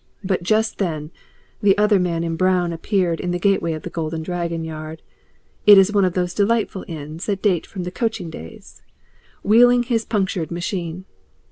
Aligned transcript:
But 0.23 0.41
just 0.41 0.79
then 0.79 1.11
the 1.61 1.77
other 1.77 1.99
man 1.99 2.23
in 2.23 2.35
brown 2.35 2.73
appeared 2.73 3.19
in 3.19 3.29
the 3.29 3.37
gateway 3.37 3.73
of 3.73 3.83
the 3.83 3.91
Golden 3.91 4.23
Dragon 4.23 4.63
yard 4.63 5.03
it 5.67 5.77
is 5.77 5.91
one 5.93 6.05
of 6.05 6.13
those 6.13 6.33
delightful 6.33 6.83
inns 6.87 7.27
that 7.27 7.43
date 7.43 7.67
from 7.67 7.83
the 7.83 7.91
coaching 7.91 8.31
days 8.31 8.81
wheeling 9.43 9.83
his 9.83 10.03
punctured 10.03 10.49
machine. 10.49 11.05